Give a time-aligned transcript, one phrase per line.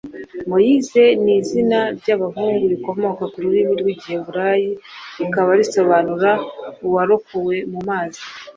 [0.49, 4.69] Moïse ni izina ry’abahungu rikomoka ku rurimi rw’Igiheburayi
[5.17, 6.31] rikaba risobanura
[6.87, 8.21] “Uwarokowe mu mazi”